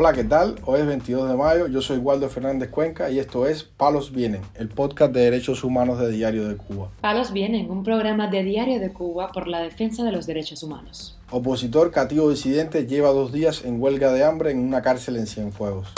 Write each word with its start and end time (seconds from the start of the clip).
Hola, 0.00 0.12
¿qué 0.12 0.22
tal? 0.22 0.54
Hoy 0.64 0.78
es 0.78 0.86
22 0.86 1.28
de 1.28 1.34
mayo, 1.34 1.66
yo 1.66 1.82
soy 1.82 1.98
Waldo 1.98 2.28
Fernández 2.28 2.70
Cuenca 2.70 3.10
y 3.10 3.18
esto 3.18 3.48
es 3.48 3.64
Palos 3.64 4.12
Vienen, 4.12 4.42
el 4.54 4.68
podcast 4.68 5.12
de 5.12 5.22
derechos 5.22 5.64
humanos 5.64 5.98
de 5.98 6.08
Diario 6.08 6.46
de 6.46 6.56
Cuba. 6.56 6.90
Palos 7.00 7.32
Vienen, 7.32 7.68
un 7.68 7.82
programa 7.82 8.28
de 8.28 8.44
Diario 8.44 8.78
de 8.78 8.92
Cuba 8.92 9.32
por 9.32 9.48
la 9.48 9.58
defensa 9.58 10.04
de 10.04 10.12
los 10.12 10.28
derechos 10.28 10.62
humanos. 10.62 11.18
Opositor 11.32 11.90
cativo 11.90 12.30
disidente 12.30 12.86
lleva 12.86 13.08
dos 13.08 13.32
días 13.32 13.64
en 13.64 13.82
huelga 13.82 14.12
de 14.12 14.22
hambre 14.22 14.52
en 14.52 14.60
una 14.60 14.82
cárcel 14.82 15.16
en 15.16 15.26
Cienfuegos. 15.26 15.88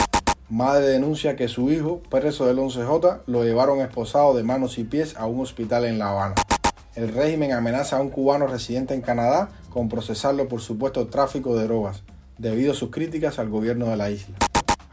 Madre 0.49 0.87
denuncia 0.87 1.35
que 1.35 1.47
su 1.47 1.71
hijo, 1.71 2.01
preso 2.09 2.47
del 2.47 2.57
11J, 2.57 3.21
lo 3.27 3.43
llevaron 3.43 3.81
esposado 3.81 4.33
de 4.33 4.41
manos 4.41 4.79
y 4.79 4.83
pies 4.83 5.15
a 5.15 5.27
un 5.27 5.41
hospital 5.41 5.85
en 5.85 5.99
La 5.99 6.09
Habana. 6.09 6.35
El 6.95 7.13
régimen 7.13 7.51
amenaza 7.51 7.97
a 7.97 8.01
un 8.01 8.09
cubano 8.09 8.47
residente 8.47 8.95
en 8.95 9.01
Canadá 9.01 9.49
con 9.69 9.89
procesarlo 9.89 10.47
por 10.47 10.59
supuesto 10.59 11.05
tráfico 11.05 11.55
de 11.55 11.65
drogas 11.65 12.01
debido 12.41 12.71
a 12.71 12.75
sus 12.75 12.89
críticas 12.89 13.37
al 13.37 13.49
gobierno 13.49 13.85
de 13.85 13.97
la 13.97 14.09
isla. 14.09 14.35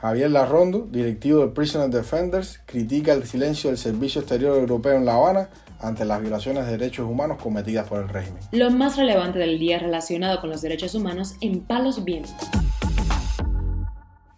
Javier 0.01 0.31
Larrondo, 0.31 0.87
directivo 0.91 1.41
de 1.41 1.49
Prisoner 1.49 1.89
Defenders, 1.89 2.61
critica 2.67 3.15
el 3.15 3.25
silencio 3.25 3.71
del 3.71 3.79
Servicio 3.79 4.21
Exterior 4.21 4.57
Europeo 4.59 4.97
en 4.97 5.07
La 5.07 5.15
Habana 5.15 5.49
ante 5.81 6.05
las 6.05 6.21
violaciones 6.21 6.67
de 6.67 6.73
derechos 6.73 7.09
humanos 7.09 7.39
cometidas 7.43 7.89
por 7.89 8.03
el 8.03 8.09
régimen. 8.09 8.43
Lo 8.53 8.71
más 8.71 8.99
relevante 8.99 9.39
del 9.39 9.59
día 9.59 9.79
relacionado 9.79 10.41
con 10.41 10.51
los 10.51 10.61
derechos 10.61 10.95
humanos 10.95 11.37
en 11.41 11.61
Palos 11.61 12.05
Vientos. 12.05 12.35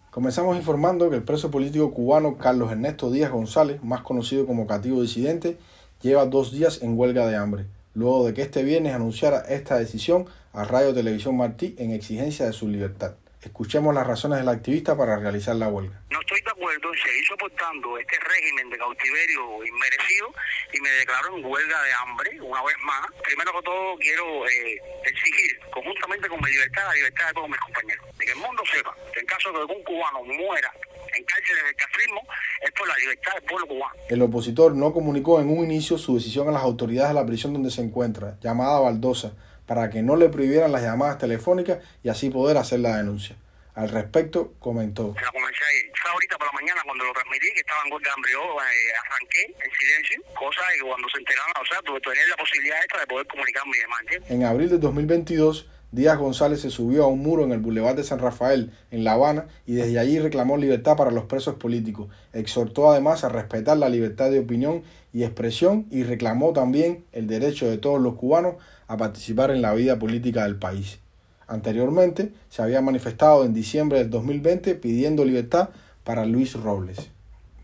Comenzamos 0.09 0.55
informando 0.55 1.09
que 1.09 1.17
el 1.17 1.23
preso 1.23 1.51
político 1.51 1.93
cubano 1.93 2.37
Carlos 2.37 2.71
Ernesto 2.71 3.11
Díaz 3.11 3.31
González, 3.31 3.83
más 3.83 4.01
conocido 4.01 4.45
como 4.45 4.67
Cativo 4.67 5.01
Disidente, 5.01 5.57
lleva 6.01 6.25
dos 6.25 6.51
días 6.53 6.81
en 6.81 6.97
huelga 6.97 7.27
de 7.27 7.35
hambre 7.35 7.65
luego 7.93 8.25
de 8.25 8.33
que 8.33 8.41
este 8.41 8.63
viernes 8.63 8.93
anunciara 8.93 9.39
esta 9.41 9.77
decisión 9.77 10.25
a 10.53 10.63
Radio 10.65 10.93
Televisión 10.93 11.37
Martí 11.37 11.75
en 11.77 11.91
exigencia 11.91 12.45
de 12.45 12.53
su 12.53 12.67
libertad. 12.67 13.15
Escuchemos 13.41 13.95
las 13.95 14.05
razones 14.05 14.37
del 14.37 14.49
activista 14.49 14.95
para 14.95 15.17
realizar 15.17 15.55
la 15.55 15.67
huelga. 15.67 15.99
No 16.11 16.19
estoy 16.19 16.39
de 16.41 16.51
acuerdo 16.51 16.93
en 16.93 16.99
seguir 16.99 17.25
soportando 17.25 17.97
este 17.97 18.17
régimen 18.19 18.69
de 18.69 18.77
cautiverio 18.77 19.65
inmerecido 19.65 20.29
y 20.71 20.79
me 20.79 20.89
declaro 20.91 21.35
en 21.35 21.45
huelga 21.45 21.81
de 21.81 21.93
hambre 21.93 22.39
una 22.41 22.61
vez 22.61 22.75
más. 22.83 23.01
Primero 23.23 23.51
que 23.51 23.61
todo 23.63 23.97
quiero 23.97 24.45
eh, 24.47 24.77
exigir 25.05 25.59
conjuntamente 25.73 26.29
con 26.29 26.39
mi 26.39 26.51
libertad 26.51 26.83
la 26.85 26.93
libertad 26.93 27.27
de 27.27 27.33
todos 27.33 27.49
mis 27.49 27.59
compañeros. 27.59 28.05
Y 28.13 28.25
que 28.25 28.31
el 28.31 28.37
mundo 28.37 28.63
sepa 28.71 28.95
que 29.11 29.19
en 29.21 29.25
caso 29.25 29.49
de 29.51 29.65
que 29.65 29.73
un 29.73 29.83
cubano 29.83 30.23
muera 30.23 30.71
en 31.17 31.23
cárceles 31.25 31.63
del 31.63 31.75
castrismo 31.75 32.21
es 32.61 32.71
por 32.77 32.87
la 32.87 32.97
libertad 32.97 33.33
del 33.33 33.43
pueblo 33.43 33.67
cubano. 33.67 33.95
El 34.07 34.21
opositor 34.21 34.75
no 34.75 34.93
comunicó 34.93 35.41
en 35.41 35.49
un 35.49 35.65
inicio 35.65 35.97
su 35.97 36.13
decisión 36.13 36.47
a 36.47 36.51
las 36.51 36.61
autoridades 36.61 37.09
de 37.09 37.19
la 37.19 37.25
prisión 37.25 37.53
donde 37.53 37.71
se 37.71 37.81
encuentra, 37.81 38.37
llamada 38.39 38.79
Baldosa, 38.79 39.33
para 39.71 39.89
que 39.89 40.01
no 40.01 40.17
le 40.17 40.27
prohibieran 40.27 40.73
las 40.73 40.81
llamadas 40.81 41.17
telefónicas 41.17 41.79
y 42.03 42.09
así 42.09 42.29
poder 42.29 42.57
hacer 42.57 42.81
la 42.81 42.97
denuncia. 42.97 43.37
Al 43.73 43.87
respecto, 43.87 44.51
comentó. 44.59 45.15
La 45.15 45.31
comencé 45.31 45.63
ayer. 45.63 45.91
Fue 45.95 46.11
ahorita 46.11 46.37
por 46.37 46.47
la 46.47 46.51
mañana 46.59 46.81
cuando 46.83 47.05
lo 47.05 47.13
transmití, 47.13 47.47
que 47.53 47.61
estaba 47.61 47.79
en 47.85 47.93
huelga 47.93 48.09
de 48.09 48.13
hambre. 48.13 48.31
Yo 48.33 48.41
eh, 48.41 48.91
arranqué 48.99 49.45
en 49.45 49.71
silencio, 49.71 50.21
cosa 50.35 50.59
que 50.75 50.81
cuando 50.81 51.07
se 51.07 51.19
enteraron, 51.19 51.53
o 51.55 51.65
sea, 51.65 51.81
tuve 51.83 52.01
la 52.03 52.35
posibilidad 52.35 52.79
esta 52.81 52.99
de 52.99 53.07
poder 53.07 53.27
comunicarme 53.27 53.77
y 53.77 53.79
demás. 53.79 54.01
En 54.27 54.43
abril 54.43 54.69
de 54.71 54.77
2022, 54.77 55.69
Díaz 55.93 56.17
González 56.17 56.61
se 56.61 56.69
subió 56.69 57.03
a 57.03 57.07
un 57.07 57.19
muro 57.19 57.43
en 57.43 57.51
el 57.51 57.59
Boulevard 57.59 57.97
de 57.97 58.05
San 58.05 58.19
Rafael, 58.19 58.71
en 58.91 59.03
La 59.03 59.11
Habana, 59.11 59.47
y 59.65 59.73
desde 59.73 59.99
allí 59.99 60.19
reclamó 60.19 60.55
libertad 60.55 60.95
para 60.95 61.11
los 61.11 61.25
presos 61.25 61.55
políticos. 61.55 62.07
Exhortó 62.31 62.89
además 62.89 63.25
a 63.25 63.29
respetar 63.29 63.75
la 63.75 63.89
libertad 63.89 64.31
de 64.31 64.39
opinión 64.39 64.83
y 65.11 65.23
expresión 65.23 65.87
y 65.91 66.03
reclamó 66.03 66.53
también 66.53 67.03
el 67.11 67.27
derecho 67.27 67.69
de 67.69 67.77
todos 67.77 67.99
los 67.99 68.15
cubanos 68.15 68.55
a 68.87 68.95
participar 68.95 69.51
en 69.51 69.61
la 69.61 69.73
vida 69.73 69.99
política 69.99 70.43
del 70.43 70.55
país. 70.55 70.99
Anteriormente 71.45 72.31
se 72.47 72.61
había 72.61 72.79
manifestado 72.79 73.43
en 73.43 73.53
diciembre 73.53 73.99
del 73.99 74.09
2020 74.09 74.75
pidiendo 74.75 75.25
libertad 75.25 75.71
para 76.05 76.25
Luis 76.25 76.53
Robles. 76.53 77.09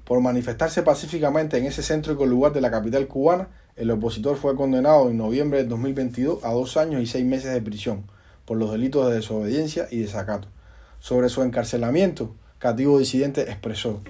Por 0.04 0.20
manifestarse 0.20 0.84
pacíficamente 0.84 1.58
en 1.58 1.66
ese 1.66 1.82
céntrico 1.82 2.26
lugar 2.26 2.52
de 2.52 2.60
la 2.60 2.72
capital 2.72 3.08
cubana, 3.08 3.48
el 3.78 3.90
opositor 3.90 4.36
fue 4.36 4.58
condenado 4.58 5.10
en 5.10 5.16
noviembre 5.16 5.60
del 5.60 5.70
2022 5.70 6.44
a 6.44 6.52
dos 6.52 6.76
años 6.76 7.02
y 7.02 7.06
seis 7.06 7.26
meses 7.26 7.54
de 7.54 7.62
prisión 7.62 8.17
por 8.48 8.58
los 8.58 8.72
delitos 8.72 9.10
de 9.10 9.16
desobediencia 9.16 9.90
y 9.92 10.00
desacato. 10.00 10.48
Sobre 11.00 11.28
su 11.28 11.44
encarcelamiento, 11.44 12.34
Cativo 12.60 12.98
Disidente 12.98 13.42
expresó. 13.42 14.02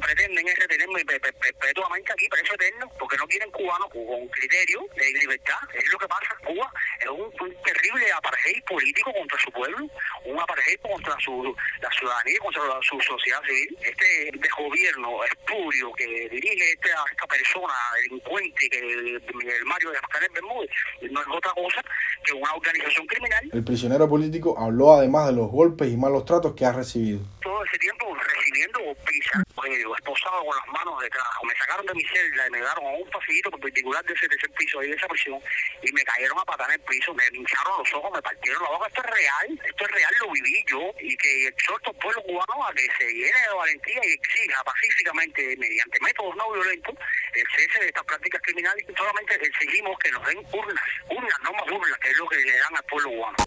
Perpetuamente 1.68 2.14
aquí, 2.14 2.28
preso 2.30 2.54
eterno, 2.54 2.90
porque 2.98 3.18
no 3.18 3.28
quieren 3.28 3.52
cubanos 3.52 3.90
con 3.90 4.28
criterio 4.30 4.86
de 4.96 5.12
libertad. 5.20 5.58
Es 5.74 5.92
lo 5.92 6.00
que 6.00 6.08
pasa. 6.08 6.36
Cuba 6.46 6.72
es 7.00 7.10
un, 7.10 7.28
un 7.42 7.64
terrible 7.64 8.12
apartheid 8.14 8.64
político 8.64 9.12
contra 9.12 9.38
su 9.40 9.52
pueblo, 9.52 9.90
un 10.26 10.40
apartheid 10.40 10.80
contra 10.80 11.16
su, 11.20 11.56
la 11.82 11.90
ciudadanía, 11.92 12.40
contra 12.40 12.64
la, 12.66 12.80
su 12.82 13.00
sociedad 13.02 13.42
civil. 13.44 13.78
Este 13.82 14.32
desgobierno 14.40 15.24
espurio 15.26 15.92
que 15.94 16.08
dirige 16.30 16.72
esta, 16.72 17.04
esta 17.12 17.28
persona 17.28 17.74
delincuente, 18.04 18.70
que 18.70 18.80
el 18.80 19.66
Mario 19.66 19.92
de 19.92 20.02
Mascarel 20.02 20.32
Bermúdez, 20.34 20.70
no 21.12 21.22
es 21.22 21.28
otra 21.28 21.52
cosa 21.52 21.82
que 22.24 22.34
una 22.34 22.54
organización 22.54 23.06
criminal. 23.08 23.50
El 23.52 23.64
prisionero 23.64 24.08
político 24.08 24.56
habló 24.58 24.94
además 24.94 25.28
de 25.28 25.34
los 25.34 25.52
golpes 25.52 25.90
y 25.92 25.98
malos 25.98 26.24
tratos 26.26 26.54
que 26.56 26.66
ha 26.66 26.72
recibido. 26.72 27.20
Todo 27.42 27.64
ese 27.66 27.78
tiempo 27.78 28.16
recibiendo 28.16 28.80
golpizas, 28.80 29.44
eh, 29.68 29.84
esposado 29.98 30.46
con 30.46 30.56
las 30.56 30.68
manos 30.68 31.02
detrás. 31.02 31.28
Sacaron 31.58 31.86
de 31.86 31.94
mi 31.94 32.04
celda 32.04 32.48
y 32.48 32.52
me 32.52 32.62
daron 32.62 32.86
a 32.86 32.90
un 32.90 33.10
pasillito 33.10 33.50
particular 33.52 34.04
de 34.06 34.14
ese 34.14 34.28
tercer 34.28 34.50
piso 34.52 34.80
ahí 34.80 34.90
de 34.90 34.96
esa 34.96 35.08
prisión 35.08 35.40
y 35.82 35.92
me 35.92 36.04
cayeron 36.04 36.38
a 36.40 36.46
patar 36.46 36.70
en 36.70 36.80
el 36.80 36.82
piso, 36.82 37.14
me 37.14 37.24
hincharon 37.34 37.80
los 37.80 37.94
ojos, 37.94 38.12
me 38.14 38.22
partieron 38.22 38.64
la 38.64 38.70
boca. 38.70 38.88
Esto 38.88 39.02
es 39.02 39.10
real, 39.10 39.62
esto 39.66 39.86
es 39.86 39.92
real, 39.92 40.12
lo 40.22 40.32
viví 40.32 40.64
yo 40.68 40.82
y 41.00 41.18
que 41.18 41.48
exhorto 41.48 41.92
al 41.92 41.98
pueblo 41.98 42.22
cubano 42.24 42.68
a 42.68 42.74
que 42.74 42.88
se 42.98 43.06
llene 43.12 43.42
de 43.42 43.56
valentía 43.56 44.02
y 44.04 44.14
exija 44.14 44.64
pacíficamente, 44.64 45.58
mediante 45.58 46.00
métodos 46.02 46.36
no 46.36 46.52
violentos, 46.52 46.96
el 47.34 47.46
cese 47.56 47.80
de 47.80 47.88
estas 47.88 48.04
prácticas 48.06 48.42
criminales. 48.42 48.86
Solamente 48.96 49.36
exigimos 49.36 49.98
que 50.00 50.12
nos 50.12 50.26
den 50.28 50.38
urnas, 50.38 50.84
urnas, 51.10 51.40
no 51.44 51.52
más 51.54 51.72
urnas, 51.72 51.98
que 52.00 52.10
es 52.10 52.18
lo 52.18 52.28
que 52.28 52.38
le 52.38 52.58
dan 52.58 52.76
al 52.76 52.84
pueblo 52.86 53.10
cubano. 53.10 53.38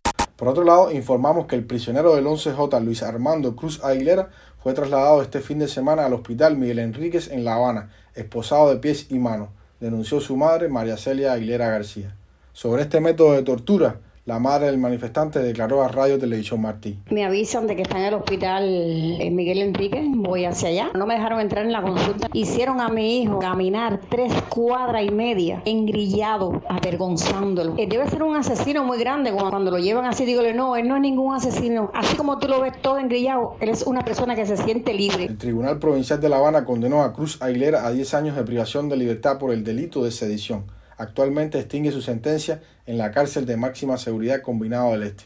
Por 0.41 0.49
otro 0.49 0.65
lado, 0.65 0.91
informamos 0.91 1.47
que 1.47 1.55
el 1.55 1.67
prisionero 1.67 2.15
del 2.15 2.25
11J, 2.25 2.83
Luis 2.83 3.03
Armando 3.03 3.55
Cruz 3.55 3.85
Aguilera, 3.85 4.31
fue 4.63 4.75
trasladado 4.75 5.23
este 5.23 5.41
fin 5.41 5.59
de 5.59 5.69
semana 5.69 6.05
al 6.05 6.13
hospital 6.13 6.57
Miguel 6.57 6.81
Enríquez 6.81 7.29
en 7.29 7.45
La 7.45 7.55
Habana, 7.55 7.91
esposado 8.15 8.69
de 8.69 8.77
pies 8.77 9.07
y 9.11 9.19
manos, 9.19 9.49
denunció 9.81 10.21
su 10.21 10.37
madre, 10.37 10.69
María 10.69 10.97
Celia 10.97 11.33
Aguilera 11.33 11.71
García. 11.71 12.15
Sobre 12.53 12.83
este 12.83 13.01
método 13.01 13.33
de 13.33 13.43
tortura, 13.43 14.01
la 14.27 14.39
madre 14.39 14.67
del 14.67 14.79
manifestante 14.79 15.39
declaró 15.39 15.83
a 15.83 15.89
Radio 15.89 16.19
Televisión 16.19 16.61
Martí. 16.61 16.99
Me 17.11 17.25
avisan 17.25 17.67
de 17.67 17.75
que 17.75 17.83
está 17.83 17.99
en 17.99 18.05
el 18.05 18.15
hospital 18.15 18.65
eh, 18.65 19.31
Miguel 19.31 19.59
Enrique, 19.59 20.05
voy 20.15 20.45
hacia 20.45 20.69
allá. 20.69 20.91
No 20.95 21.07
me 21.07 21.15
dejaron 21.15 21.41
entrar 21.41 21.65
en 21.65 21.73
la 21.73 21.81
consulta. 21.83 22.29
Hicieron 22.35 22.81
a 22.81 22.91
mi 22.91 23.23
hijo 23.23 23.39
caminar 23.39 24.01
tres 24.11 24.33
cuadras 24.51 25.05
y 25.05 25.11
media, 25.11 25.63
engrillado, 25.65 26.63
avergonzándolo. 26.69 27.75
Él 27.79 27.89
debe 27.89 28.09
ser 28.11 28.23
un 28.23 28.37
asesino 28.37 28.85
muy 28.85 28.99
grande. 28.99 29.33
Cuando 29.33 29.71
lo 29.71 29.79
llevan 29.79 30.05
así, 30.05 30.27
dígole, 30.27 30.53
no, 30.53 30.77
él 30.77 30.87
no 30.87 30.97
es 30.97 31.03
ningún 31.03 31.35
asesino. 31.35 31.91
Así 31.95 32.15
como 32.17 32.39
tú 32.39 32.47
lo 32.47 32.61
ves 32.61 32.81
todo 32.83 32.99
engrillado, 32.99 33.57
él 33.61 33.71
es 33.71 33.83
una 33.83 34.05
persona 34.05 34.37
que 34.37 34.45
se 34.45 34.59
siente 34.59 34.93
libre. 34.93 35.25
El 35.25 35.39
Tribunal 35.39 35.79
Provincial 35.79 36.21
de 36.21 36.29
La 36.29 36.37
Habana 36.37 36.65
condenó 36.65 37.03
a 37.03 37.15
Cruz 37.15 37.41
Aguilera 37.41 37.87
a 37.87 37.91
10 37.91 38.15
años 38.15 38.37
de 38.37 38.45
privación 38.45 38.89
de 38.91 38.97
libertad 38.97 39.39
por 39.39 39.51
el 39.51 39.65
delito 39.65 40.05
de 40.05 40.11
sedición. 40.11 40.65
Actualmente 41.01 41.59
extingue 41.59 41.93
su 41.93 42.03
sentencia 42.03 42.61
en 42.85 42.99
la 42.99 43.11
cárcel 43.11 43.47
de 43.47 43.57
máxima 43.57 43.97
seguridad 43.97 44.43
combinado 44.43 44.93
del 44.93 45.05
Este. 45.05 45.25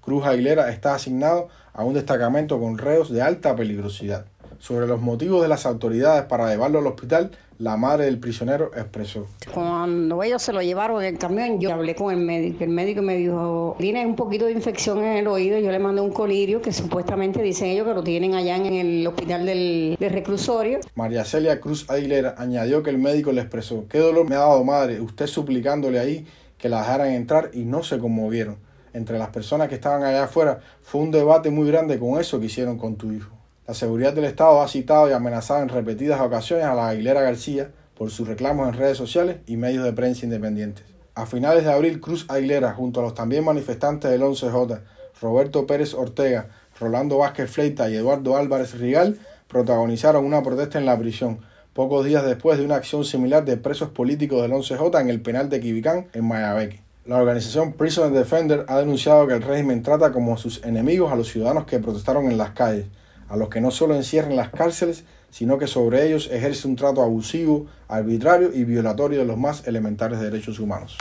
Cruz 0.00 0.24
Aguilera 0.24 0.70
está 0.70 0.94
asignado 0.94 1.48
a 1.72 1.82
un 1.82 1.94
destacamento 1.94 2.60
con 2.60 2.78
reos 2.78 3.10
de 3.10 3.22
alta 3.22 3.56
peligrosidad. 3.56 4.26
Sobre 4.58 4.86
los 4.86 5.00
motivos 5.00 5.42
de 5.42 5.48
las 5.48 5.66
autoridades 5.66 6.24
para 6.24 6.48
llevarlo 6.50 6.78
al 6.78 6.86
hospital, 6.86 7.30
la 7.58 7.76
madre 7.76 8.04
del 8.04 8.18
prisionero 8.18 8.70
expresó. 8.76 9.26
Cuando 9.52 10.22
ellos 10.22 10.42
se 10.42 10.52
lo 10.52 10.60
llevaron 10.60 11.02
en 11.02 11.14
el 11.14 11.18
camión, 11.18 11.58
yo 11.58 11.72
hablé 11.72 11.94
con 11.94 12.12
el 12.12 12.20
médico. 12.20 12.64
El 12.64 12.70
médico 12.70 13.02
me 13.02 13.16
dijo, 13.16 13.76
tiene 13.78 14.04
un 14.04 14.14
poquito 14.14 14.44
de 14.44 14.52
infección 14.52 14.98
en 14.98 15.18
el 15.18 15.26
oído. 15.26 15.58
Yo 15.58 15.70
le 15.70 15.78
mandé 15.78 16.02
un 16.02 16.12
colirio 16.12 16.60
que 16.60 16.72
supuestamente 16.72 17.42
dicen 17.42 17.68
ellos 17.68 17.86
que 17.86 17.94
lo 17.94 18.02
tienen 18.02 18.34
allá 18.34 18.56
en 18.56 18.66
el 18.66 19.06
hospital 19.06 19.46
del, 19.46 19.96
del 19.98 20.12
reclusorio. 20.12 20.80
María 20.94 21.24
Celia 21.24 21.60
Cruz 21.60 21.88
Aguilera 21.88 22.34
añadió 22.36 22.82
que 22.82 22.90
el 22.90 22.98
médico 22.98 23.32
le 23.32 23.40
expresó, 23.40 23.86
qué 23.88 23.98
dolor 23.98 24.28
me 24.28 24.34
ha 24.34 24.40
dado 24.40 24.62
madre, 24.64 25.00
usted 25.00 25.26
suplicándole 25.26 25.98
ahí 25.98 26.26
que 26.58 26.68
la 26.68 26.80
dejaran 26.80 27.08
entrar 27.12 27.50
y 27.54 27.64
no 27.64 27.82
se 27.82 27.98
conmovieron. 27.98 28.58
Entre 28.92 29.18
las 29.18 29.28
personas 29.28 29.68
que 29.68 29.74
estaban 29.74 30.04
allá 30.04 30.24
afuera 30.24 30.60
fue 30.80 31.02
un 31.02 31.10
debate 31.10 31.50
muy 31.50 31.68
grande 31.68 31.98
con 31.98 32.18
eso 32.18 32.40
que 32.40 32.46
hicieron 32.46 32.78
con 32.78 32.96
tu 32.96 33.12
hijo. 33.12 33.35
La 33.66 33.74
seguridad 33.74 34.12
del 34.12 34.26
Estado 34.26 34.62
ha 34.62 34.68
citado 34.68 35.10
y 35.10 35.12
amenazado 35.12 35.60
en 35.60 35.68
repetidas 35.68 36.20
ocasiones 36.20 36.66
a 36.66 36.74
la 36.74 36.88
Aguilera 36.88 37.22
García 37.22 37.72
por 37.98 38.12
sus 38.12 38.28
reclamos 38.28 38.68
en 38.68 38.74
redes 38.74 38.96
sociales 38.96 39.38
y 39.48 39.56
medios 39.56 39.82
de 39.82 39.92
prensa 39.92 40.24
independientes. 40.24 40.84
A 41.16 41.26
finales 41.26 41.64
de 41.64 41.72
abril, 41.72 42.00
Cruz 42.00 42.26
Aguilera, 42.28 42.74
junto 42.74 43.00
a 43.00 43.02
los 43.02 43.14
también 43.14 43.44
manifestantes 43.44 44.08
del 44.08 44.22
11J, 44.22 44.82
Roberto 45.20 45.66
Pérez 45.66 45.94
Ortega, 45.94 46.46
Rolando 46.78 47.18
Vázquez 47.18 47.50
Fleita 47.50 47.90
y 47.90 47.96
Eduardo 47.96 48.36
Álvarez 48.36 48.78
Rigal, 48.78 49.18
protagonizaron 49.48 50.24
una 50.24 50.44
protesta 50.44 50.78
en 50.78 50.86
la 50.86 50.96
prisión, 50.96 51.40
pocos 51.72 52.04
días 52.04 52.24
después 52.24 52.58
de 52.58 52.64
una 52.64 52.76
acción 52.76 53.04
similar 53.04 53.44
de 53.44 53.56
presos 53.56 53.88
políticos 53.88 54.42
del 54.42 54.52
11J 54.52 55.00
en 55.00 55.10
el 55.10 55.20
penal 55.20 55.48
de 55.48 55.58
Quibicán, 55.58 56.06
en 56.12 56.24
Mayabeque. 56.28 56.82
La 57.04 57.16
organización 57.16 57.72
Prisoner 57.72 58.12
Defender 58.12 58.64
ha 58.68 58.78
denunciado 58.78 59.26
que 59.26 59.34
el 59.34 59.42
régimen 59.42 59.82
trata 59.82 60.12
como 60.12 60.36
sus 60.36 60.62
enemigos 60.64 61.10
a 61.10 61.16
los 61.16 61.28
ciudadanos 61.28 61.66
que 61.66 61.80
protestaron 61.80 62.30
en 62.30 62.38
las 62.38 62.50
calles, 62.50 62.86
a 63.28 63.36
los 63.36 63.48
que 63.48 63.60
no 63.60 63.70
solo 63.70 63.94
encierra 63.94 64.30
en 64.30 64.36
las 64.36 64.50
cárceles, 64.50 65.04
sino 65.30 65.58
que 65.58 65.66
sobre 65.66 66.06
ellos 66.06 66.28
ejerce 66.32 66.66
un 66.66 66.76
trato 66.76 67.02
abusivo, 67.02 67.66
arbitrario 67.88 68.52
y 68.54 68.64
violatorio 68.64 69.18
de 69.18 69.24
los 69.24 69.36
más 69.36 69.66
elementales 69.66 70.20
derechos 70.20 70.58
humanos. 70.58 70.96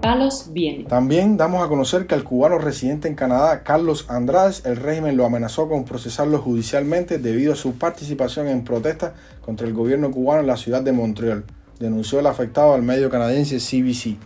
Palos 0.00 0.48
viene. 0.52 0.84
También 0.84 1.36
damos 1.36 1.62
a 1.62 1.68
conocer 1.68 2.06
que 2.06 2.14
el 2.14 2.24
cubano 2.24 2.58
residente 2.58 3.08
en 3.08 3.14
Canadá, 3.14 3.62
Carlos 3.62 4.06
Andrades, 4.08 4.64
el 4.64 4.76
régimen 4.76 5.16
lo 5.16 5.26
amenazó 5.26 5.68
con 5.68 5.84
procesarlo 5.84 6.38
judicialmente 6.38 7.18
debido 7.18 7.52
a 7.52 7.56
su 7.56 7.74
participación 7.74 8.48
en 8.48 8.64
protestas 8.64 9.12
contra 9.42 9.66
el 9.66 9.74
gobierno 9.74 10.10
cubano 10.10 10.40
en 10.40 10.46
la 10.46 10.56
ciudad 10.56 10.82
de 10.82 10.92
Montreal, 10.92 11.44
denunció 11.78 12.20
el 12.20 12.26
afectado 12.26 12.74
al 12.74 12.82
medio 12.82 13.10
canadiense 13.10 13.58
CBC. 13.58 14.16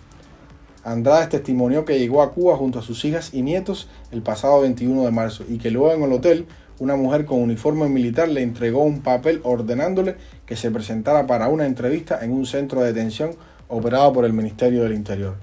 Andrade 0.84 1.28
testimonió 1.28 1.84
que 1.84 1.98
llegó 1.98 2.22
a 2.22 2.32
Cuba 2.32 2.56
junto 2.56 2.80
a 2.80 2.82
sus 2.82 3.04
hijas 3.04 3.32
y 3.32 3.42
nietos 3.42 3.88
el 4.10 4.22
pasado 4.22 4.62
21 4.62 5.04
de 5.04 5.10
marzo 5.12 5.44
y 5.48 5.58
que 5.58 5.70
luego 5.70 5.92
en 5.92 6.02
el 6.02 6.12
hotel 6.12 6.46
una 6.80 6.96
mujer 6.96 7.24
con 7.24 7.40
uniforme 7.40 7.88
militar 7.88 8.28
le 8.28 8.42
entregó 8.42 8.82
un 8.82 9.02
papel 9.02 9.40
ordenándole 9.44 10.16
que 10.44 10.56
se 10.56 10.72
presentara 10.72 11.26
para 11.28 11.48
una 11.48 11.66
entrevista 11.66 12.24
en 12.24 12.32
un 12.32 12.46
centro 12.46 12.80
de 12.80 12.92
detención 12.92 13.36
operado 13.68 14.12
por 14.12 14.24
el 14.24 14.32
Ministerio 14.32 14.82
del 14.82 14.94
Interior. 14.94 15.36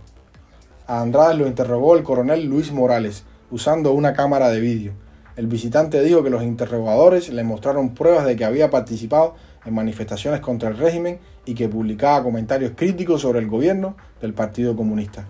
A 0.87 1.01
Andrade 1.01 1.35
lo 1.35 1.47
interrogó 1.47 1.95
el 1.95 2.03
coronel 2.03 2.45
Luis 2.45 2.73
Morales 2.73 3.23
usando 3.51 3.93
una 3.93 4.13
cámara 4.13 4.49
de 4.49 4.59
vídeo. 4.59 4.93
El 5.37 5.47
visitante 5.47 6.03
dijo 6.03 6.21
que 6.21 6.29
los 6.29 6.43
interrogadores 6.43 7.29
le 7.29 7.45
mostraron 7.45 7.93
pruebas 7.93 8.25
de 8.25 8.35
que 8.35 8.43
había 8.43 8.69
participado 8.69 9.35
en 9.65 9.73
manifestaciones 9.73 10.39
contra 10.39 10.69
el 10.69 10.77
régimen 10.77 11.19
y 11.45 11.53
que 11.53 11.67
publicaba 11.67 12.23
comentarios 12.23 12.73
críticos 12.75 13.21
sobre 13.21 13.39
el 13.39 13.47
gobierno 13.47 13.95
del 14.21 14.33
Partido 14.33 14.75
Comunista. 14.75 15.25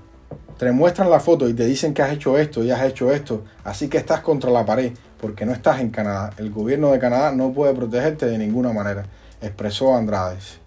Te 0.58 0.72
muestran 0.72 1.10
la 1.10 1.20
foto 1.20 1.48
y 1.48 1.54
te 1.54 1.66
dicen 1.66 1.94
que 1.94 2.02
has 2.02 2.12
hecho 2.12 2.38
esto 2.38 2.64
y 2.64 2.72
has 2.72 2.84
hecho 2.84 3.12
esto, 3.14 3.46
así 3.64 3.88
que 3.88 3.98
estás 3.98 4.20
contra 4.22 4.52
la 4.52 4.66
pared 4.66 4.92
porque 5.20 5.46
no 5.46 5.54
estás 5.54 5.80
en 5.80 5.90
Canadá. 5.90 6.32
El 6.38 6.52
gobierno 6.52 6.92
de 6.92 7.00
Canadá 7.00 7.32
no 7.32 7.54
puede 7.54 7.74
protegerte 7.74 8.26
de 8.26 8.38
ninguna 8.38 8.74
manera, 8.74 9.06
expresó 9.42 9.96
Andrades. 9.96 10.60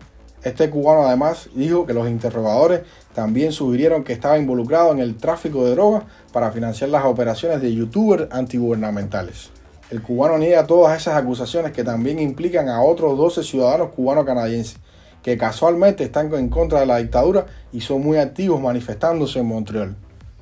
Este 0.42 0.68
cubano 0.70 1.06
además 1.06 1.50
dijo 1.54 1.86
que 1.86 1.94
los 1.94 2.08
interrogadores 2.08 2.82
también 3.14 3.52
sugirieron 3.52 4.02
que 4.02 4.12
estaba 4.12 4.38
involucrado 4.38 4.90
en 4.90 4.98
el 4.98 5.16
tráfico 5.16 5.64
de 5.64 5.72
drogas 5.72 6.04
para 6.32 6.50
financiar 6.50 6.90
las 6.90 7.04
operaciones 7.04 7.60
de 7.60 7.72
youtubers 7.74 8.32
antigubernamentales. 8.32 9.50
El 9.92 10.00
cubano 10.00 10.38
niega 10.38 10.66
todas 10.66 10.98
esas 10.98 11.16
acusaciones 11.16 11.72
que 11.72 11.84
también 11.84 12.18
implican 12.18 12.70
a 12.70 12.80
otros 12.80 13.14
12 13.18 13.42
ciudadanos 13.42 13.90
cubano-canadienses 13.90 14.78
que 15.22 15.36
casualmente 15.36 16.02
están 16.02 16.32
en 16.32 16.48
contra 16.48 16.80
de 16.80 16.86
la 16.86 16.96
dictadura 16.96 17.44
y 17.74 17.82
son 17.82 18.02
muy 18.02 18.16
activos 18.16 18.58
manifestándose 18.58 19.40
en 19.40 19.48
Montreal. 19.48 19.94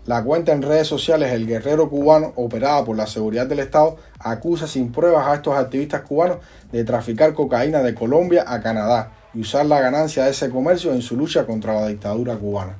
La 0.07 0.23
cuenta 0.23 0.53
en 0.53 0.63
redes 0.63 0.87
sociales 0.87 1.33
El 1.33 1.49
Guerrero 1.49 1.91
Cubano, 1.91 2.33
operada 2.37 2.85
por 2.85 2.97
la 2.97 3.09
Seguridad 3.09 3.49
del 3.49 3.59
Estado, 3.59 3.97
acusa 4.21 4.69
sin 4.69 4.93
pruebas 4.93 5.27
a 5.27 5.35
estos 5.35 5.57
activistas 5.57 6.03
cubanos 6.03 6.39
de 6.71 6.85
traficar 6.85 7.35
cocaína 7.35 7.83
de 7.83 7.93
Colombia 7.93 8.45
a 8.47 8.61
Canadá 8.61 9.11
y 9.35 9.41
usar 9.41 9.67
la 9.67 9.81
ganancia 9.81 10.27
de 10.27 10.31
ese 10.31 10.49
comercio 10.49 10.93
en 10.93 11.03
su 11.03 11.17
lucha 11.17 11.45
contra 11.45 11.75
la 11.75 11.89
dictadura 11.89 12.37
cubana. 12.37 12.77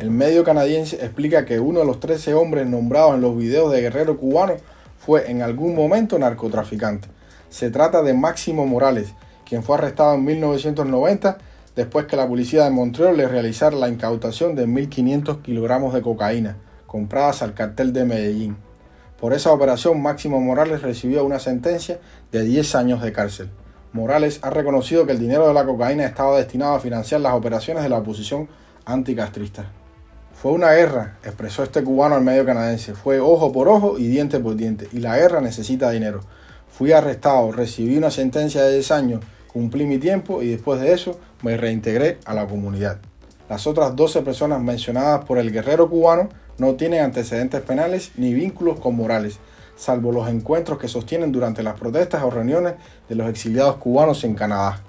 El 0.00 0.10
medio 0.10 0.42
canadiense 0.42 0.96
explica 0.96 1.44
que 1.44 1.60
uno 1.60 1.78
de 1.78 1.86
los 1.86 2.00
13 2.00 2.34
hombres 2.34 2.66
nombrados 2.66 3.14
en 3.14 3.20
los 3.20 3.36
videos 3.36 3.70
de 3.70 3.82
Guerrero 3.82 4.16
Cubano 4.16 4.54
fue 5.04 5.30
en 5.30 5.42
algún 5.42 5.74
momento 5.74 6.18
narcotraficante. 6.18 7.08
Se 7.50 7.70
trata 7.70 8.02
de 8.02 8.14
Máximo 8.14 8.66
Morales, 8.66 9.14
quien 9.44 9.62
fue 9.62 9.76
arrestado 9.76 10.14
en 10.14 10.24
1990 10.24 11.38
después 11.76 12.06
que 12.06 12.16
la 12.16 12.28
policía 12.28 12.64
de 12.64 12.70
Montreal 12.70 13.16
le 13.16 13.28
realizara 13.28 13.76
la 13.76 13.88
incautación 13.88 14.54
de 14.54 14.66
1.500 14.66 15.42
kilogramos 15.42 15.94
de 15.94 16.02
cocaína 16.02 16.56
compradas 16.86 17.40
al 17.40 17.54
cartel 17.54 17.94
de 17.94 18.04
Medellín. 18.04 18.56
Por 19.18 19.32
esa 19.32 19.50
operación, 19.50 20.02
Máximo 20.02 20.40
Morales 20.40 20.82
recibió 20.82 21.24
una 21.24 21.38
sentencia 21.38 21.98
de 22.30 22.42
10 22.42 22.74
años 22.74 23.00
de 23.00 23.12
cárcel. 23.12 23.48
Morales 23.94 24.40
ha 24.42 24.50
reconocido 24.50 25.06
que 25.06 25.12
el 25.12 25.18
dinero 25.18 25.48
de 25.48 25.54
la 25.54 25.64
cocaína 25.64 26.04
estaba 26.04 26.36
destinado 26.36 26.74
a 26.74 26.80
financiar 26.80 27.22
las 27.22 27.32
operaciones 27.32 27.82
de 27.82 27.88
la 27.88 27.96
oposición 27.96 28.48
anticastrista. 28.84 29.70
Fue 30.42 30.50
una 30.50 30.72
guerra, 30.72 31.18
expresó 31.22 31.62
este 31.62 31.84
cubano 31.84 32.16
al 32.16 32.24
medio 32.24 32.44
canadiense. 32.44 32.94
Fue 32.94 33.20
ojo 33.20 33.52
por 33.52 33.68
ojo 33.68 33.96
y 33.96 34.08
diente 34.08 34.40
por 34.40 34.56
diente. 34.56 34.88
Y 34.90 34.98
la 34.98 35.16
guerra 35.16 35.40
necesita 35.40 35.88
dinero. 35.92 36.18
Fui 36.68 36.90
arrestado, 36.90 37.52
recibí 37.52 37.96
una 37.96 38.10
sentencia 38.10 38.64
de 38.64 38.72
10 38.74 38.90
años 38.90 39.20
Cumplí 39.52 39.84
mi 39.84 39.98
tiempo 39.98 40.42
y 40.42 40.48
después 40.48 40.80
de 40.80 40.92
eso 40.92 41.20
me 41.42 41.58
reintegré 41.58 42.18
a 42.24 42.32
la 42.32 42.46
comunidad. 42.46 42.98
Las 43.50 43.66
otras 43.66 43.94
12 43.94 44.22
personas 44.22 44.60
mencionadas 44.62 45.26
por 45.26 45.38
el 45.38 45.52
guerrero 45.52 45.90
cubano 45.90 46.30
no 46.56 46.74
tienen 46.74 47.04
antecedentes 47.04 47.60
penales 47.60 48.12
ni 48.16 48.32
vínculos 48.32 48.80
con 48.80 48.96
Morales, 48.96 49.38
salvo 49.76 50.10
los 50.10 50.28
encuentros 50.28 50.78
que 50.78 50.88
sostienen 50.88 51.32
durante 51.32 51.62
las 51.62 51.78
protestas 51.78 52.22
o 52.22 52.30
reuniones 52.30 52.74
de 53.08 53.14
los 53.14 53.28
exiliados 53.28 53.76
cubanos 53.76 54.24
en 54.24 54.34
Canadá. 54.34 54.80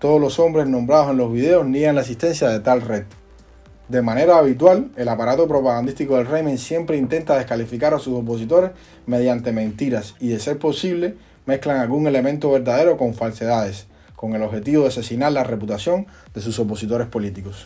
Todos 0.00 0.20
los 0.20 0.40
hombres 0.40 0.66
nombrados 0.66 1.12
en 1.12 1.18
los 1.18 1.32
videos 1.32 1.64
niegan 1.64 1.94
la 1.94 2.00
existencia 2.00 2.48
de 2.48 2.58
tal 2.58 2.82
red. 2.82 3.04
De 3.88 4.02
manera 4.02 4.36
habitual, 4.36 4.90
el 4.96 5.08
aparato 5.08 5.48
propagandístico 5.48 6.16
del 6.16 6.26
régimen 6.26 6.58
siempre 6.58 6.98
intenta 6.98 7.38
descalificar 7.38 7.94
a 7.94 7.98
sus 7.98 8.18
opositores 8.18 8.72
mediante 9.06 9.50
mentiras 9.50 10.14
y, 10.20 10.28
de 10.28 10.38
ser 10.40 10.58
posible, 10.58 11.16
mezclan 11.46 11.78
algún 11.78 12.06
elemento 12.06 12.50
verdadero 12.50 12.98
con 12.98 13.14
falsedades, 13.14 13.86
con 14.14 14.34
el 14.34 14.42
objetivo 14.42 14.82
de 14.82 14.88
asesinar 14.88 15.32
la 15.32 15.42
reputación 15.42 16.06
de 16.34 16.42
sus 16.42 16.58
opositores 16.58 17.06
políticos. 17.06 17.64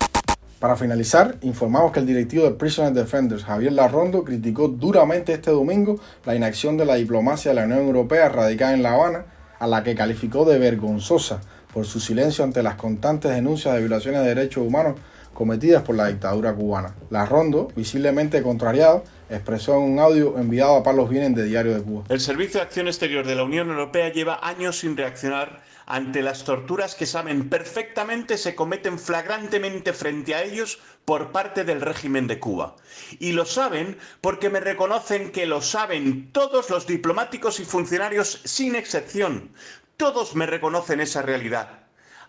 Para 0.61 0.77
finalizar, 0.77 1.39
informamos 1.41 1.91
que 1.91 1.99
el 1.99 2.07
directivo 2.07 2.45
de 2.45 2.53
Prisoner 2.53 2.93
Defenders, 2.93 3.43
Javier 3.43 3.73
Larrondo, 3.73 4.23
criticó 4.23 4.69
duramente 4.69 5.33
este 5.33 5.51
domingo 5.51 5.99
la 6.25 6.37
inacción 6.37 6.77
de 6.77 6.85
la 6.85 6.95
diplomacia 6.95 7.51
de 7.51 7.57
la 7.57 7.65
Unión 7.65 7.81
Europea 7.81 8.29
radicada 8.29 8.75
en 8.75 8.85
La 8.85 8.93
Habana, 8.93 9.25
a 9.59 9.67
la 9.67 9.83
que 9.83 9.97
calificó 9.97 10.45
de 10.45 10.61
vergonzosa 10.61 11.41
por 11.75 11.85
su 11.85 11.99
silencio 11.99 12.45
ante 12.45 12.63
las 12.63 12.77
constantes 12.77 13.33
denuncias 13.33 13.75
de 13.75 13.81
violaciones 13.81 14.21
de 14.21 14.29
derechos 14.29 14.65
humanos 14.65 14.95
cometidas 15.35 15.83
por 15.83 15.97
la 15.97 16.09
dictadura 16.09 16.55
cubana. 16.55 16.95
Larrondo, 17.11 17.69
visiblemente 17.75 18.43
contrariado, 18.43 19.05
expresó 19.31 19.77
en 19.77 19.93
un 19.93 19.99
audio 19.99 20.39
enviado 20.39 20.77
a 20.77 20.83
Palos 20.83 21.09
Vienen 21.09 21.35
de 21.35 21.45
Diario 21.45 21.75
de 21.75 21.83
Cuba. 21.83 22.05
El 22.09 22.21
Servicio 22.21 22.61
de 22.61 22.67
Acción 22.67 22.87
Exterior 22.87 23.27
de 23.27 23.35
la 23.35 23.45
Unión 23.45 23.71
Europea 23.71 24.13
lleva 24.13 24.39
años 24.43 24.79
sin 24.79 24.97
reaccionar 24.97 25.63
ante 25.87 26.23
las 26.23 26.45
torturas 26.45 26.95
que 26.95 27.07
saben 27.07 27.49
perfectamente 27.49 28.39
se 28.39 28.55
cometen 28.55 28.99
flagrantemente 28.99 29.93
frente 29.93 30.35
a 30.35 30.43
ellos 30.43 30.79
por 31.05 31.33
parte 31.33 31.65
del 31.65 31.81
régimen 31.81 32.27
de 32.27 32.39
Cuba. 32.39 32.77
Y 33.19 33.33
lo 33.33 33.45
saben 33.45 33.99
porque 34.21 34.49
me 34.49 34.61
reconocen 34.61 35.33
que 35.33 35.47
lo 35.47 35.61
saben 35.61 36.31
todos 36.33 36.71
los 36.71 36.87
diplomáticos 36.87 37.59
y 37.61 37.65
funcionarios 37.65 38.41
sin 38.45 38.77
excepción. 38.77 39.51
Todos 39.97 40.35
me 40.37 40.47
reconocen 40.47 41.01
esa 41.01 41.23
realidad 41.23 41.82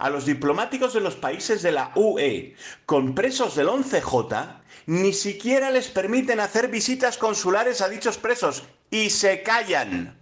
a 0.04 0.10
los 0.10 0.26
diplomáticos 0.26 0.94
de 0.94 1.00
los 1.00 1.16
países 1.16 1.62
de 1.62 1.72
la 1.72 1.94
UE 1.96 2.56
con 2.86 3.16
presos 3.16 3.56
del 3.56 3.70
11J, 3.70 4.60
ni 4.88 5.14
siquiera 5.14 5.72
les 5.72 5.88
permiten 5.88 6.42
hacer 6.42 6.68
visitas 6.68 7.18
consulares 7.18 7.80
a 7.80 7.88
dichos 7.88 8.18
presos 8.18 8.64
y 8.92 9.10
se 9.10 9.44
callan. 9.44 10.20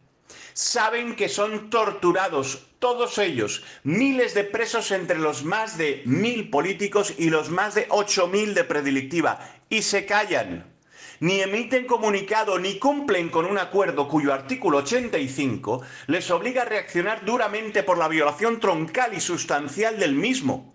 Saben 0.54 1.16
que 1.16 1.30
son 1.30 1.72
torturados, 1.72 2.68
todos 2.78 3.18
ellos, 3.18 3.64
miles 3.84 4.36
de 4.36 4.44
presos 4.44 4.92
entre 4.92 5.18
los 5.18 5.44
más 5.44 5.80
de 5.80 6.04
mil 6.06 6.52
políticos 6.52 7.16
y 7.18 7.32
los 7.32 7.50
más 7.50 7.74
de 7.74 7.88
ocho 7.90 8.28
mil 8.28 8.54
de 8.54 8.64
predilectiva, 8.64 9.40
y 9.68 9.82
se 9.82 10.06
callan 10.06 10.72
ni 11.22 11.40
emiten 11.40 11.86
comunicado 11.86 12.58
ni 12.58 12.80
cumplen 12.80 13.30
con 13.30 13.46
un 13.46 13.60
acuerdo 13.60 14.08
cuyo 14.08 14.34
artículo 14.34 14.80
85 14.80 15.82
les 16.08 16.32
obliga 16.32 16.64
a 16.64 16.66
reaccionar 16.66 17.24
duramente 17.24 17.84
por 17.84 18.00
la 18.00 18.08
violación 18.08 18.60
troncal 18.60 19.14
y 19.14 19.20
sustancial 19.20 20.00
del 20.00 20.16
mismo. 20.16 20.74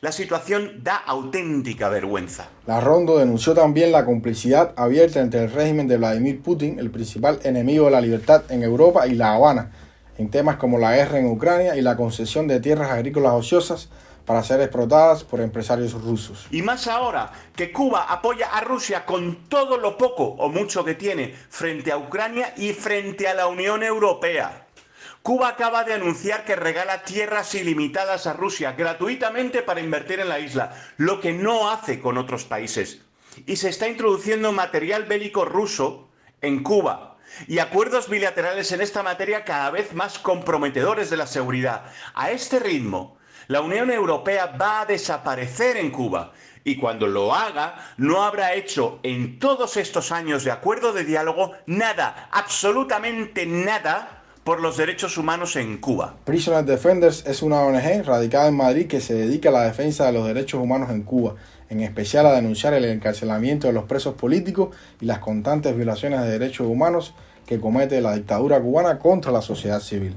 La 0.00 0.10
situación 0.10 0.82
da 0.82 0.96
auténtica 0.96 1.88
vergüenza. 1.88 2.48
La 2.66 2.80
Rondo 2.80 3.16
denunció 3.16 3.54
también 3.54 3.92
la 3.92 4.04
complicidad 4.04 4.74
abierta 4.76 5.20
entre 5.20 5.44
el 5.44 5.52
régimen 5.52 5.86
de 5.86 5.98
Vladimir 5.98 6.42
Putin, 6.42 6.80
el 6.80 6.90
principal 6.90 7.38
enemigo 7.44 7.84
de 7.86 7.92
la 7.92 8.00
libertad 8.00 8.42
en 8.50 8.64
Europa, 8.64 9.06
y 9.06 9.14
La 9.14 9.34
Habana, 9.34 9.70
en 10.18 10.30
temas 10.30 10.56
como 10.56 10.78
la 10.78 10.96
guerra 10.96 11.20
en 11.20 11.26
Ucrania 11.26 11.76
y 11.76 11.80
la 11.80 11.96
concesión 11.96 12.48
de 12.48 12.58
tierras 12.58 12.90
agrícolas 12.90 13.34
ociosas 13.34 13.88
para 14.26 14.42
ser 14.42 14.60
explotadas 14.60 15.24
por 15.24 15.40
empresarios 15.40 15.92
rusos. 15.92 16.46
Y 16.50 16.60
más 16.60 16.88
ahora 16.88 17.32
que 17.54 17.72
Cuba 17.72 18.06
apoya 18.08 18.48
a 18.48 18.60
Rusia 18.60 19.06
con 19.06 19.48
todo 19.48 19.78
lo 19.78 19.96
poco 19.96 20.24
o 20.24 20.48
mucho 20.48 20.84
que 20.84 20.94
tiene 20.94 21.34
frente 21.48 21.92
a 21.92 21.96
Ucrania 21.96 22.52
y 22.56 22.72
frente 22.72 23.28
a 23.28 23.34
la 23.34 23.46
Unión 23.46 23.82
Europea. 23.82 24.66
Cuba 25.22 25.48
acaba 25.48 25.84
de 25.84 25.94
anunciar 25.94 26.44
que 26.44 26.54
regala 26.54 27.02
tierras 27.02 27.54
ilimitadas 27.54 28.26
a 28.26 28.32
Rusia 28.32 28.72
gratuitamente 28.72 29.62
para 29.62 29.80
invertir 29.80 30.20
en 30.20 30.28
la 30.28 30.38
isla, 30.38 30.72
lo 30.98 31.20
que 31.20 31.32
no 31.32 31.70
hace 31.70 32.00
con 32.00 32.18
otros 32.18 32.44
países. 32.44 33.00
Y 33.44 33.56
se 33.56 33.68
está 33.68 33.88
introduciendo 33.88 34.52
material 34.52 35.04
bélico 35.04 35.44
ruso 35.44 36.08
en 36.42 36.62
Cuba, 36.62 37.16
y 37.48 37.58
acuerdos 37.58 38.08
bilaterales 38.08 38.70
en 38.72 38.80
esta 38.80 39.02
materia 39.02 39.44
cada 39.44 39.70
vez 39.70 39.94
más 39.94 40.18
comprometedores 40.18 41.10
de 41.10 41.16
la 41.16 41.26
seguridad. 41.26 41.92
A 42.14 42.30
este 42.30 42.60
ritmo, 42.60 43.15
La 43.48 43.60
Unión 43.60 43.90
Europea 43.90 44.46
va 44.60 44.80
a 44.80 44.86
desaparecer 44.86 45.76
en 45.76 45.90
Cuba 45.90 46.32
y 46.64 46.76
cuando 46.76 47.06
lo 47.06 47.32
haga 47.32 47.76
no 47.96 48.24
habrá 48.24 48.54
hecho 48.54 48.98
en 49.02 49.38
todos 49.38 49.76
estos 49.76 50.10
años 50.10 50.44
de 50.44 50.50
acuerdo 50.50 50.92
de 50.92 51.04
diálogo 51.04 51.52
nada, 51.66 52.28
absolutamente 52.32 53.46
nada 53.46 54.24
por 54.42 54.60
los 54.60 54.76
derechos 54.76 55.16
humanos 55.18 55.56
en 55.56 55.78
Cuba. 55.78 56.14
Prisoner 56.24 56.64
Defenders 56.64 57.24
es 57.26 57.42
una 57.42 57.62
ONG 57.62 58.04
radicada 58.04 58.48
en 58.48 58.56
Madrid 58.56 58.86
que 58.86 59.00
se 59.00 59.14
dedica 59.14 59.48
a 59.48 59.52
la 59.52 59.62
defensa 59.64 60.06
de 60.06 60.12
los 60.12 60.26
derechos 60.26 60.60
humanos 60.60 60.90
en 60.90 61.02
Cuba, 61.02 61.34
en 61.68 61.80
especial 61.80 62.26
a 62.26 62.32
denunciar 62.32 62.72
el 62.74 62.84
encarcelamiento 62.84 63.66
de 63.66 63.72
los 63.72 63.84
presos 63.84 64.14
políticos 64.14 64.74
y 65.00 65.06
las 65.06 65.18
constantes 65.18 65.76
violaciones 65.76 66.20
de 66.22 66.30
derechos 66.30 66.66
humanos 66.68 67.14
que 67.44 67.60
comete 67.60 68.00
la 68.00 68.14
dictadura 68.14 68.60
cubana 68.60 68.98
contra 68.98 69.32
la 69.32 69.42
sociedad 69.42 69.80
civil. 69.80 70.16